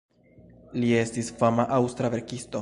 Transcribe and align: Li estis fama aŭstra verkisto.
Li 0.83 0.89
estis 1.01 1.31
fama 1.43 1.67
aŭstra 1.79 2.13
verkisto. 2.17 2.59